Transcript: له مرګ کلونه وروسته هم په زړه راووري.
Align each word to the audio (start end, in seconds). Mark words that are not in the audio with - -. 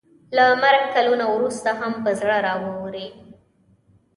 له 0.35 0.45
مرګ 0.61 0.83
کلونه 0.95 1.25
وروسته 1.29 1.69
هم 1.79 1.93
په 2.03 2.11
زړه 2.19 2.35
راووري. 2.47 3.07